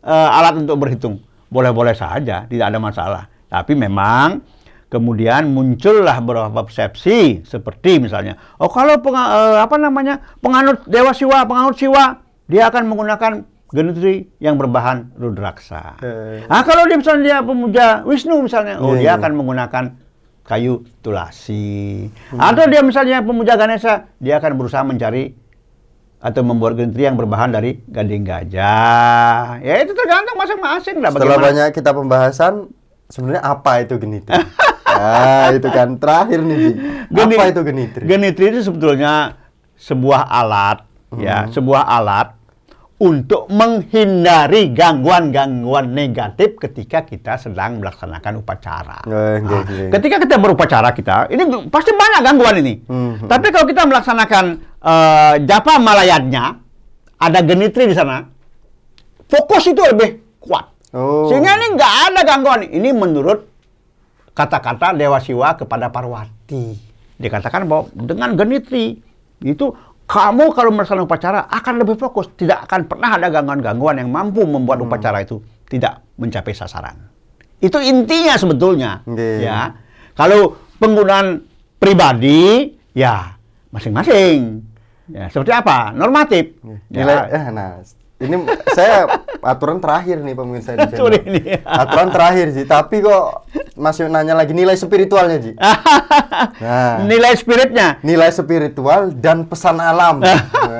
eh, 0.05 0.29
alat 0.31 0.55
untuk 0.55 0.77
berhitung. 0.79 1.19
Boleh-boleh 1.47 1.93
saja, 1.93 2.45
tidak 2.45 2.65
ada 2.69 2.79
masalah. 2.81 3.23
Tapi 3.45 3.77
memang 3.77 4.41
kemudian 4.85 5.49
muncullah 5.49 6.21
beberapa 6.21 6.63
persepsi 6.63 7.43
seperti 7.43 7.99
misalnya, 7.99 8.37
oh 8.61 8.69
kalau 8.69 9.01
penga- 9.01 9.31
eh, 9.33 9.57
apa 9.59 9.75
namanya 9.75 10.21
penganut 10.39 10.85
dewa 10.87 11.11
siwa, 11.11 11.43
penganut 11.43 11.75
siwa, 11.75 12.21
dia 12.47 12.69
akan 12.69 12.83
menggunakan 12.87 13.33
genitri 13.73 14.29
yang 14.39 14.55
berbahan 14.55 15.11
rudraksa. 15.17 15.99
Eh. 15.99 16.45
Ah 16.47 16.61
kalau 16.63 16.85
dia 16.87 16.95
misalnya 16.95 17.23
dia 17.25 17.37
pemuja 17.43 17.85
Wisnu 18.07 18.45
misalnya, 18.45 18.79
oh 18.79 18.93
Iya, 18.95 18.99
dia 19.01 19.05
iya. 19.11 19.17
akan 19.19 19.31
menggunakan 19.35 19.83
kayu 20.45 20.85
tulasi. 21.01 22.05
Atau 22.37 22.69
dia 22.69 22.85
misalnya 22.85 23.25
pemuja 23.25 23.57
Ganesha, 23.57 24.05
dia 24.21 24.37
akan 24.37 24.51
berusaha 24.55 24.85
mencari 24.85 25.33
atau 26.25 26.41
membuat 26.41 26.73
genitri 26.73 27.05
yang 27.05 27.13
berbahan 27.13 27.53
dari 27.53 27.77
gading 27.85 28.25
gajah. 28.25 29.61
Ya 29.61 29.75
itu 29.77 29.93
tergantung 29.93 30.33
masing-masing 30.35 30.97
lah 30.97 31.13
Setelah 31.13 31.37
bagaimana. 31.37 31.45
banyak 31.45 31.67
kita 31.69 31.91
pembahasan, 31.93 32.53
sebenarnya 33.05 33.45
apa 33.45 33.85
itu 33.85 33.93
genitri? 33.95 34.33
ah, 34.89 35.53
itu 35.53 35.69
kan 35.69 36.01
terakhir 36.01 36.41
nih, 36.41 36.57
Ji. 36.57 36.71
Geni- 37.13 37.37
Apa 37.37 37.45
itu 37.47 37.61
genitri? 37.61 38.03
Genitri 38.03 38.45
itu 38.49 38.65
sebetulnya 38.65 39.37
sebuah 39.77 40.25
alat, 40.25 40.81
ya, 41.13 41.45
sebuah 41.47 41.83
alat 41.83 42.33
untuk 42.95 43.51
menghindari 43.51 44.71
gangguan-gangguan 44.71 45.91
negatif 45.91 46.55
ketika 46.55 47.03
kita 47.03 47.35
sedang 47.35 47.83
melaksanakan 47.83 48.39
upacara. 48.39 49.03
Eh, 49.03 49.11
Ah, 49.11 49.35
nggih. 49.43 49.91
ketika 49.91 50.15
kita 50.23 50.35
berupacara 50.39 50.95
kita, 50.95 51.27
ini 51.27 51.43
pasti 51.67 51.91
banyak 51.91 52.21
gangguan 52.23 52.55
ini. 52.63 52.79
Mhm. 52.87 53.27
Tapi 53.27 53.47
kalau 53.51 53.67
kita 53.67 53.83
melaksanakan 53.83 54.45
eh, 54.79 55.35
japa 55.43 55.75
malayatnya, 55.75 56.61
ada 57.17 57.39
genitri 57.41 57.89
di 57.89 57.95
sana, 57.97 58.21
fokus 59.25 59.65
itu 59.65 59.81
lebih 59.81 60.39
kuat. 60.39 60.69
Oh. 60.93 61.27
Sehingga 61.27 61.57
ini 61.57 61.75
nggak 61.75 61.93
ada 62.07 62.21
gangguan. 62.23 62.63
Ini 62.63 62.93
menurut 62.93 63.43
kata-kata 64.31 64.93
Dewa 64.93 65.17
Siwa 65.17 65.57
kepada 65.57 65.89
Parwati. 65.89 66.77
Dikatakan 67.17 67.65
bahwa 67.65 67.89
dengan 67.91 68.37
genitri 68.37 69.01
itu 69.41 69.65
kamu 70.05 70.53
kalau 70.53 70.69
melaksanakan 70.69 71.09
upacara 71.09 71.39
akan 71.49 71.73
lebih 71.81 71.97
fokus. 71.97 72.29
Tidak 72.37 72.69
akan 72.69 72.85
pernah 72.85 73.17
ada 73.17 73.27
gangguan-gangguan 73.33 74.01
yang 74.01 74.09
mampu 74.13 74.45
membuat 74.45 74.85
upacara 74.85 75.25
itu 75.25 75.41
tidak 75.65 76.05
mencapai 76.21 76.53
sasaran. 76.53 77.09
Itu 77.57 77.81
intinya 77.81 78.37
sebetulnya. 78.37 79.01
Nggih. 79.09 79.41
Ya. 79.41 79.73
Kalau 80.13 80.61
penggunaan 80.77 81.41
pribadi, 81.81 82.69
ya 82.93 83.33
masing-masing. 83.73 84.61
Ya, 85.09 85.29
seperti 85.29 85.51
apa? 85.53 85.93
Normatif. 85.93 86.53
Ya. 86.89 87.05
Nilai, 87.05 87.15
eh, 87.29 87.45
nah, 87.53 87.81
ini 88.15 88.35
saya 88.71 89.19
aturan 89.41 89.77
terakhir 89.77 90.19
nih 90.19 90.31
pemirsa 90.33 90.71
di 90.71 90.87
channel. 90.87 91.11
Ini. 91.19 91.59
Aturan 91.61 92.09
terakhir 92.09 92.47
sih, 92.51 92.63
tapi 92.63 93.03
kok 93.03 93.43
masih 93.75 94.07
nanya 94.07 94.31
lagi 94.31 94.55
nilai 94.55 94.71
spiritualnya, 94.73 95.35
Ji. 95.35 95.51
Nah, 95.51 97.03
Nilai 97.03 97.35
spiritnya. 97.35 97.99
nilai 98.01 98.31
spiritual 98.31 99.11
dan 99.11 99.43
pesan 99.43 99.77
alam. 99.77 100.23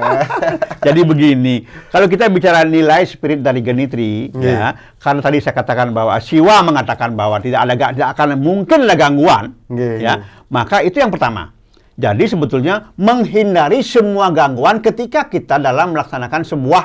Jadi 0.86 1.02
begini, 1.02 1.56
kalau 1.90 2.08
kita 2.08 2.30
bicara 2.30 2.64
nilai 2.64 3.04
spirit 3.04 3.42
dari 3.42 3.60
genitri, 3.60 4.30
Iya. 4.32 4.48
ya, 4.48 4.68
karena 4.98 5.20
tadi 5.20 5.38
saya 5.42 5.54
katakan 5.54 5.92
bahwa 5.92 6.16
Siwa 6.18 6.62
mengatakan 6.62 7.14
bahwa 7.14 7.42
tidak 7.42 7.66
ada 7.66 7.74
tidak 7.92 8.10
akan 8.14 8.28
mungkin 8.38 8.86
ada 8.86 8.96
gangguan, 8.96 9.52
Iya, 9.68 9.84
ya, 9.84 9.98
iya. 10.00 10.14
maka 10.48 10.80
itu 10.80 10.98
yang 10.98 11.12
pertama. 11.12 11.52
Jadi 11.96 12.28
sebetulnya 12.28 12.92
menghindari 12.96 13.80
semua 13.80 14.28
gangguan 14.28 14.80
ketika 14.80 15.26
kita 15.26 15.56
dalam 15.56 15.96
melaksanakan 15.96 16.44
sebuah 16.44 16.84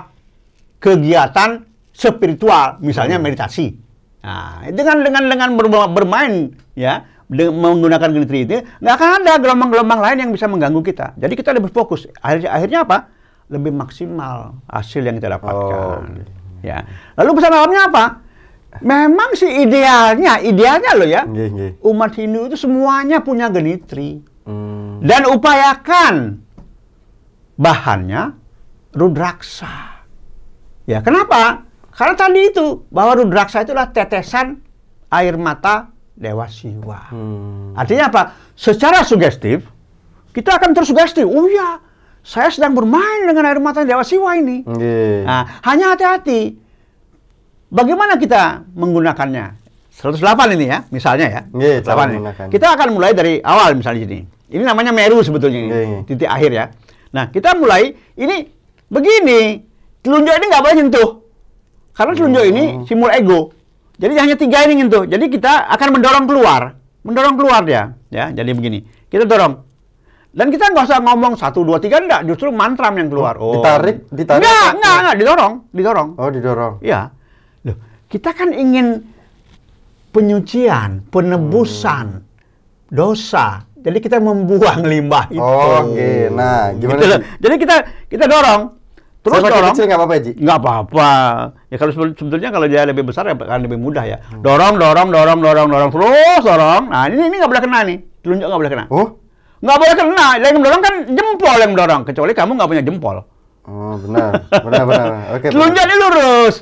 kegiatan 0.80 1.62
spiritual, 1.92 2.80
misalnya 2.80 3.20
Hmm. 3.20 3.24
meditasi. 3.24 3.76
Nah, 4.20 4.64
dengan 4.68 5.00
dengan 5.00 5.22
dengan 5.28 5.48
ber- 5.54 5.92
bermain 5.92 6.52
ya 6.72 7.04
de- 7.24 7.48
menggunakan 7.48 8.08
genitri 8.10 8.44
itu 8.44 8.56
nggak 8.80 8.94
akan 8.94 9.10
ada 9.20 9.32
gelombang-gelombang 9.36 10.00
lain 10.00 10.16
yang 10.18 10.30
bisa 10.30 10.44
mengganggu 10.44 10.80
kita. 10.82 11.16
Jadi 11.16 11.32
kita 11.34 11.52
lebih 11.52 11.68
fokus. 11.68 12.08
Akhirnya, 12.18 12.50
akhirnya 12.50 12.80
apa? 12.82 12.98
Lebih 13.48 13.72
maksimal 13.72 14.60
hasil 14.66 15.02
yang 15.02 15.16
kita 15.16 15.28
dapatkan. 15.30 15.56
Oh, 15.76 16.00
oke. 16.00 16.22
Ya. 16.60 16.84
Lalu 17.16 17.30
pesan 17.34 17.52
alamnya 17.52 17.82
apa? 17.86 18.04
Memang 18.80 19.34
sih 19.34 19.66
idealnya, 19.66 20.38
idealnya 20.38 20.94
loh 20.94 21.04
ya. 21.04 21.22
Umat 21.82 22.14
Hindu 22.14 22.46
itu 22.46 22.54
semuanya 22.54 23.18
punya 23.18 23.50
genitri 23.50 24.22
Hmm. 24.46 25.02
dan 25.02 25.26
upayakan 25.26 26.38
bahannya 27.56 28.32
rudraksa. 28.92 29.99
Ya, 30.90 30.98
kenapa? 31.06 31.62
Karena 31.94 32.14
tadi 32.18 32.50
itu 32.50 32.82
bahwa 32.90 33.22
rudraksa 33.22 33.62
itulah 33.62 33.94
tetesan 33.94 34.58
air 35.06 35.38
mata 35.38 35.94
Dewa 36.18 36.50
Siwa. 36.50 37.14
Hmm. 37.14 37.78
Artinya 37.78 38.10
apa? 38.10 38.22
Secara 38.58 39.06
sugestif 39.06 39.62
kita 40.34 40.58
akan 40.58 40.74
tersugesti. 40.74 41.22
Oh 41.22 41.46
ya, 41.46 41.78
saya 42.26 42.50
sedang 42.50 42.74
bermain 42.74 43.22
dengan 43.22 43.46
air 43.46 43.62
mata 43.62 43.86
Dewa 43.86 44.02
Siwa 44.02 44.34
ini. 44.34 44.66
Nggih. 44.66 45.22
Nah, 45.30 45.62
hanya 45.62 45.94
hati-hati. 45.94 46.58
Bagaimana 47.70 48.18
kita 48.18 48.66
menggunakannya? 48.74 49.62
108 49.94 50.58
ini 50.58 50.66
ya, 50.66 50.82
misalnya 50.90 51.26
ya. 51.30 51.42
108 51.54 51.86
ini. 52.18 52.18
Kita 52.50 52.74
akan 52.74 52.88
mulai 52.98 53.14
dari 53.14 53.38
awal 53.38 53.78
misalnya 53.78 54.10
sini. 54.10 54.26
Ini 54.50 54.66
namanya 54.66 54.90
Meru 54.90 55.22
sebetulnya 55.22 55.60
ini, 55.62 55.70
Nggih. 55.70 56.00
titik 56.10 56.26
akhir 56.26 56.50
ya. 56.50 56.66
Nah, 57.14 57.30
kita 57.30 57.54
mulai 57.54 57.94
ini 58.18 58.50
begini. 58.90 59.69
Telunjuk 60.00 60.32
ini 60.32 60.44
nggak 60.48 60.62
boleh 60.62 60.76
nyentuh. 60.76 61.08
Karena 61.92 62.12
telunjuk 62.16 62.44
ini 62.46 62.62
Hmm. 62.64 62.84
simbol 62.88 63.12
ego. 63.12 63.52
Jadi 64.00 64.14
hanya 64.16 64.36
tiga 64.36 64.64
ini 64.64 64.80
nyentuh. 64.80 65.04
Jadi 65.04 65.28
kita 65.28 65.68
akan 65.68 65.88
mendorong 65.92 66.24
keluar. 66.24 66.62
Mendorong 67.04 67.36
keluar 67.36 67.60
dia. 67.64 67.92
Ya, 68.08 68.32
jadi 68.32 68.52
begini. 68.52 68.84
Kita 69.08 69.28
dorong. 69.28 69.60
Dan 70.30 70.48
kita 70.48 70.70
nggak 70.70 70.86
usah 70.86 71.02
ngomong 71.02 71.34
satu, 71.36 71.66
dua, 71.66 71.76
tiga, 71.76 71.98
enggak. 71.98 72.22
Justru 72.24 72.48
mantram 72.48 72.94
yang 72.96 73.10
keluar. 73.10 73.36
Oh. 73.36 73.60
Ditarik- 73.60 74.06
ditarik 74.08 74.40
Enggak, 74.40 74.68
enggak, 74.72 74.96
enggak. 74.96 75.16
Didorong, 75.18 75.54
didorong. 75.74 76.08
Oh, 76.16 76.30
didorong. 76.30 76.74
Iya. 76.80 77.00
Loh, 77.66 77.76
kita 78.06 78.30
kan 78.32 78.54
ingin 78.54 79.04
penyucian, 80.10 81.04
penebusan 81.10 82.24
dosa. 82.88 83.66
Jadi 83.80 83.98
kita 83.98 84.20
membuang 84.20 84.84
limbah 84.84 85.28
itu. 85.28 85.40
Oh, 85.40 85.88
oke. 85.88 86.08
Nah, 86.32 86.72
gimana, 86.76 87.00
Gitu? 87.00 87.16
Jadi 87.40 87.54
kita 87.56 87.74
kita 88.08 88.24
dorong. 88.28 88.79
Terus 89.20 89.36
Saya 89.36 89.52
dorong. 89.52 89.72
kecil 89.76 89.84
nggak 89.84 90.00
apa-apa, 90.00 90.14
Ji? 90.16 90.32
Nggak 90.32 90.58
apa-apa. 90.64 91.10
Ya 91.68 91.76
kalau 91.76 91.92
sebetulnya 91.92 92.48
kalau 92.48 92.66
dia 92.66 92.88
lebih 92.88 93.04
besar 93.04 93.28
ya 93.28 93.36
akan 93.36 93.60
lebih 93.60 93.76
mudah 93.76 94.04
ya. 94.08 94.16
Dorong, 94.32 94.80
dorong, 94.80 95.12
dorong, 95.12 95.38
dorong, 95.38 95.68
dorong, 95.68 95.90
terus 95.92 96.40
dorong. 96.40 96.88
Nah 96.88 97.04
ini 97.04 97.28
ini 97.28 97.36
nggak 97.36 97.50
boleh 97.52 97.62
kena 97.62 97.78
nih. 97.84 97.98
Telunjuk 98.24 98.46
nggak 98.48 98.60
boleh 98.64 98.72
kena. 98.72 98.84
Oh. 98.88 99.06
Nggak 99.60 99.76
boleh 99.76 99.94
kena. 99.94 100.26
Yang 100.40 100.52
mendorong 100.56 100.80
kan 100.80 100.94
jempol 101.04 101.56
yang 101.60 101.70
mendorong. 101.76 102.02
Kecuali 102.08 102.32
kamu 102.32 102.50
nggak 102.56 102.70
punya 102.72 102.82
jempol. 102.82 103.16
Oh, 103.68 103.94
benar. 104.00 104.30
Benar, 104.48 104.82
benar. 104.88 105.08
Oke. 105.36 105.46
Telunjuk 105.52 105.84
ini 105.84 105.94
lurus. 106.00 106.54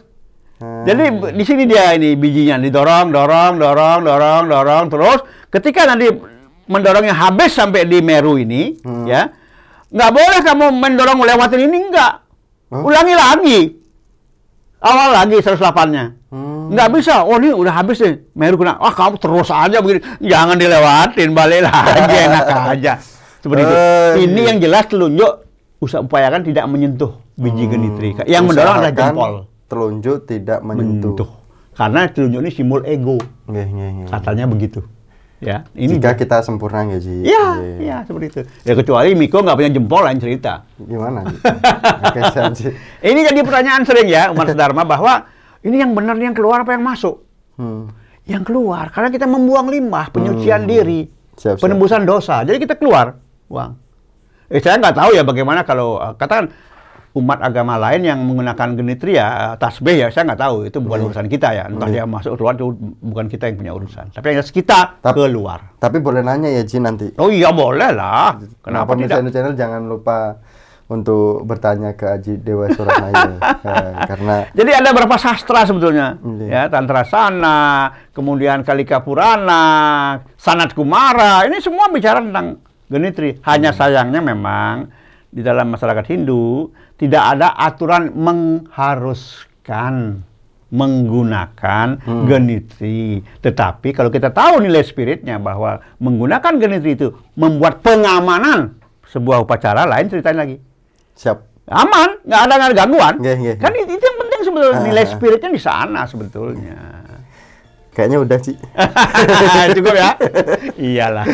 Hmm. 0.58 0.82
Jadi 0.82 1.02
di 1.30 1.44
sini 1.46 1.62
dia 1.62 1.94
ini 1.94 2.18
bijinya 2.18 2.58
didorong, 2.58 3.14
dorong, 3.14 3.54
dorong, 3.54 4.02
dorong, 4.02 4.42
dorong 4.50 4.84
terus. 4.90 5.22
Ketika 5.46 5.86
nanti 5.86 6.10
mendorongnya 6.66 7.14
habis 7.14 7.54
sampai 7.54 7.86
di 7.86 8.02
Meru 8.02 8.34
ini, 8.34 8.74
Hmm. 8.82 9.06
ya 9.06 9.30
nggak 9.88 10.10
boleh 10.10 10.40
kamu 10.42 10.74
mendorong 10.74 11.22
lewatin 11.22 11.62
ini 11.62 11.86
enggak. 11.86 12.27
Oh. 12.68 12.84
Ulangi 12.84 13.14
lagi. 13.14 13.58
Awal 14.78 15.08
lagi 15.10 15.36
108-nya. 15.38 16.04
Hmm. 16.28 16.70
Nggak 16.70 16.88
bisa. 16.94 17.24
Oh 17.24 17.36
ini 17.36 17.50
udah 17.50 17.74
habis 17.74 17.98
nih. 17.98 18.20
Meru 18.32 18.54
kena. 18.54 18.76
Wah 18.76 18.92
kamu 18.92 19.16
terus 19.16 19.48
aja 19.48 19.80
begini. 19.80 20.00
Jangan 20.20 20.54
dilewatin. 20.54 21.32
Balik 21.32 21.66
lagi 21.66 22.16
enak 22.28 22.44
aja. 22.46 22.92
Seperti 23.38 23.62
itu. 23.62 23.74
Eh, 23.74 24.12
Ini 24.24 24.40
yang 24.44 24.58
jelas 24.58 24.84
telunjuk 24.86 25.32
usaha 25.78 25.98
upayakan 25.98 26.42
tidak 26.42 26.66
menyentuh 26.66 27.16
biji 27.34 27.64
Hmm. 27.64 27.72
genitri. 27.72 28.08
Yang 28.24 28.44
mendorong 28.44 28.74
adalah 28.76 28.90
Usahakan 28.90 29.08
jempol. 29.14 29.32
Telunjuk 29.68 30.16
tidak 30.24 30.58
menyentuh. 30.60 31.12
Menyentuh. 31.16 31.30
Karena 31.72 32.00
telunjuk 32.06 32.40
ini 32.42 32.50
simbol 32.50 32.80
ego. 32.84 33.16
Nggih, 33.46 33.66
nggih, 33.66 33.88
nggih. 33.94 34.06
Katanya 34.10 34.44
begitu. 34.44 34.80
Ya, 35.38 35.62
ini 35.78 36.02
Jika 36.02 36.18
kita 36.18 36.42
sempurna 36.42 36.82
nggak 36.82 36.98
sih? 36.98 37.22
Iya, 37.22 37.46
iya 37.78 37.96
seperti 38.02 38.26
itu. 38.26 38.40
Ya 38.66 38.74
kecuali 38.74 39.14
Miko 39.14 39.38
nggak 39.38 39.54
punya 39.54 39.70
jempol 39.70 40.02
lain 40.02 40.18
cerita. 40.18 40.66
Gimana? 40.74 41.22
Ji. 42.50 42.66
Ini 43.06 43.20
jadi 43.22 43.38
pertanyaan 43.46 43.86
sering 43.86 44.10
ya 44.10 44.34
umat 44.34 44.50
Dharma 44.50 44.82
bahwa 44.82 45.30
ini 45.60 45.78
yang 45.78 45.94
benar 45.94 46.18
yang 46.18 46.34
keluar 46.34 46.66
apa 46.66 46.74
yang 46.74 46.82
masuk? 46.82 47.22
Hmm. 47.54 47.86
Yang 48.26 48.50
keluar 48.50 48.90
karena 48.90 49.08
kita 49.08 49.30
membuang 49.30 49.70
limbah, 49.70 50.10
penyucian 50.10 50.66
Hmm. 50.66 50.70
diri, 50.70 51.00
Siap, 51.38 51.54
siap. 51.54 51.62
penembusan 51.62 52.02
dosa. 52.02 52.42
Jadi 52.42 52.58
kita 52.58 52.74
keluar 52.74 53.14
uang. 53.46 53.78
Eh 54.50 54.58
saya 54.58 54.74
nggak 54.76 54.96
tahu 54.96 55.10
ya 55.14 55.22
bagaimana 55.22 55.62
kalau 55.62 56.02
eh, 56.02 56.18
katakan 56.18 56.50
umat 57.18 57.38
agama 57.40 57.74
lain 57.76 58.02
yang 58.02 58.18
menggunakan 58.20 58.72
genitria, 58.72 59.26
eh, 59.26 59.54
tasbih 59.56 59.96
ya 59.96 60.08
saya 60.08 60.26
nggak 60.26 60.40
tahu 60.40 60.56
itu 60.64 60.78
bukan 60.78 60.98
Hmm. 60.98 61.06
urusan 61.10 61.26
kita 61.26 61.48
ya. 61.50 61.64
Entah 61.66 61.84
Hmm. 61.84 61.94
dia 61.94 62.04
masuk 62.04 62.32
keluar 62.34 62.54
itu 62.54 62.70
bukan 63.00 63.26
kita 63.26 63.44
yang 63.46 63.56
punya 63.56 63.72
urusan. 63.74 64.06
Tapi 64.10 64.26
yang 64.30 64.40
kita 64.40 64.78
Tap- 64.98 65.12
keluar. 65.12 65.74
Tapi 65.76 65.96
boleh 65.98 66.20
nanya 66.20 66.48
ya, 66.48 66.62
Ji, 66.62 66.78
nanti. 66.78 67.10
Oh 67.16 67.28
iya 67.28 67.50
boleh 67.50 67.90
lah. 67.90 68.38
Kenapa 68.60 68.92
pemirsa 68.92 69.18
tidak? 69.18 69.30
Channel 69.30 69.54
jangan 69.54 69.82
lupa 69.84 70.38
untuk 70.86 71.44
bertanya 71.44 71.92
ke 71.92 72.08
Aji 72.08 72.40
Dewa 72.40 72.64
Suratnaya 72.68 73.36
Eh, 73.68 73.92
karena 74.06 74.48
Jadi 74.50 74.70
ada 74.72 74.88
beberapa 74.88 75.16
sastra 75.16 75.62
sebetulnya, 75.62 76.16
Iya. 76.16 76.48
ya 76.48 76.62
Tantra 76.66 77.04
Sana, 77.04 77.60
kemudian 78.10 78.64
Kalika 78.64 79.02
Purana, 79.02 79.64
Sanat 80.34 80.72
Kumara, 80.72 81.44
ini 81.44 81.58
semua 81.58 81.88
bicara 81.88 82.18
tentang 82.18 82.56
genitri. 82.86 83.36
Hanya 83.42 83.68
sayangnya 83.70 84.18
memang 84.18 84.88
di 85.28 85.40
dalam 85.40 85.68
masyarakat 85.68 86.04
Hindu 86.08 86.72
tidak 86.96 87.36
ada 87.36 87.52
aturan 87.54 88.12
mengharuskan 88.12 90.24
menggunakan 90.68 91.86
genitri. 92.28 93.24
Tetapi 93.40 93.88
kalau 93.92 94.08
kita 94.08 94.28
tahu 94.28 94.60
nilai 94.60 94.84
spiritnya 94.84 95.40
bahwa 95.40 95.80
menggunakan 95.96 96.52
genitri 96.60 96.92
itu 96.92 97.08
membuat 97.34 97.80
pengamanan 97.80 98.76
sebuah 99.08 99.40
upacara 99.40 99.88
lain 99.88 100.08
ceritain 100.08 100.36
lagi 100.36 100.56
siap. 101.16 101.48
aman, 101.68 102.24
nggak 102.24 102.40
ada 102.44 102.52
nggak 102.56 102.68
ada 102.72 102.76
gangguan. 102.76 103.14
Nggih, 103.20 103.36
nggih, 103.44 103.56
Kan 103.60 103.72
itu, 103.76 103.92
itu 103.92 104.00
yang 104.00 104.18
penting 104.18 104.40
sebetulnya 104.40 104.72
Ah. 104.72 104.84
nilai 104.88 105.04
spiritnya 105.04 105.50
di 105.52 105.60
sana 105.60 106.00
sebetulnya. 106.08 106.78
Kayaknya 107.98 108.18
udah 108.22 108.38
sih. 108.38 108.54
Cukup 109.74 109.94
ya? 109.98 110.14
Iyalah. 110.78 111.26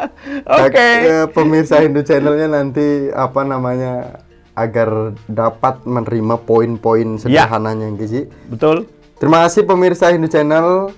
Oke. 0.64 0.88
Eh, 1.04 1.26
pemirsa 1.28 1.84
Hindu 1.84 2.00
Channelnya 2.00 2.48
nanti 2.48 3.12
apa 3.12 3.44
namanya 3.44 4.24
agar 4.56 5.12
dapat 5.28 5.84
menerima 5.84 6.40
poin-poin 6.48 7.20
Ya. 7.28 7.44
sederhananya 7.44 7.92
gitu 8.00 8.06
sih. 8.08 8.24
Betul. 8.48 8.88
Terima 9.20 9.44
kasih 9.44 9.68
pemirsa 9.68 10.08
Hindu 10.08 10.32
Channel 10.32 10.96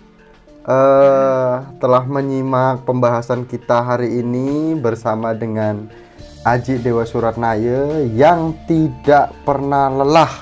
eh, 0.63 1.55
telah 1.83 2.05
menyimak 2.07 2.87
pembahasan 2.87 3.51
kita 3.51 3.83
hari 3.83 4.23
ini 4.23 4.79
bersama 4.79 5.35
dengan 5.35 5.91
Aji 6.47 6.79
Dewa 6.79 7.03
Suratnaya 7.03 8.07
yang 8.15 8.55
tidak 8.71 9.35
pernah 9.43 9.91
lelah 9.91 10.33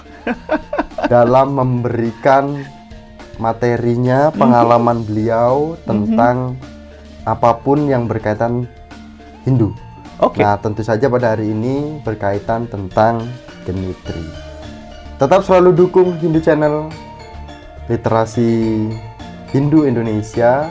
dalam 1.08 1.56
memberikan 1.56 2.76
materinya, 3.38 4.34
pengalaman 4.34 5.06
beliau 5.06 5.78
tentang 5.86 6.58
apa 7.22 7.54
pun 7.62 7.86
yang 7.86 8.10
berkaitan 8.10 8.66
Hindu. 9.46 9.72
Oke. 10.18 10.42
Nah, 10.42 10.58
tentu 10.58 10.82
saja 10.82 11.06
pada 11.06 11.32
hari 11.38 11.54
ini 11.54 12.02
berkaitan 12.02 12.66
tentang 12.66 13.22
genitri. 13.62 14.26
Tetap 15.18 15.46
selalu 15.46 15.74
dukung 15.74 16.18
Hindu 16.18 16.42
Channel, 16.42 16.90
literasi 17.86 18.86
Hindu 19.54 19.86
Indonesia. 19.86 20.66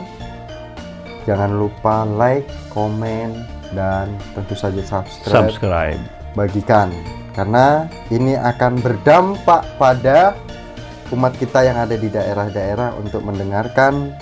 Jangan 1.27 1.59
lupa 1.59 2.07
like, 2.07 2.47
komen, 2.71 3.43
dan 3.75 4.11
tentu 4.31 4.55
saja 4.55 4.79
subscribe. 4.83 5.51
Subscribe. 5.51 6.01
Bagikan, 6.35 6.91
karena 7.35 7.91
ini 8.07 8.37
akan 8.39 8.79
berdampak 8.79 9.65
pada 9.75 10.37
umat 11.11 11.33
kita 11.39 11.63
yang 11.63 11.77
ada 11.79 11.95
di 11.95 12.09
daerah-daerah 12.11 12.95
untuk 12.99 13.23
mendengarkan 13.23 14.15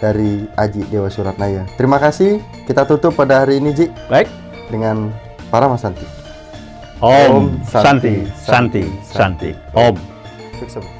dari 0.00 0.44
Aji 0.58 0.86
Dewa 0.92 1.08
Suratnaya. 1.08 1.64
Terima 1.78 1.96
kasih. 1.96 2.42
Kita 2.68 2.84
tutup 2.84 3.16
pada 3.16 3.44
hari 3.44 3.62
ini, 3.62 3.72
Ji 3.72 3.86
Baik. 4.10 4.28
dengan 4.68 5.12
para 5.48 5.70
Mas 5.70 5.82
Santi. 5.84 6.04
Om, 6.96 7.12
Om, 7.28 7.44
Santi, 7.68 8.24
Santi, 8.32 8.84
Santi, 9.04 9.50
Santi. 9.50 9.50
Om. 9.76 9.96
Sukses. 10.56 10.95